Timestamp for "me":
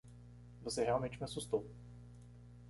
1.19-1.25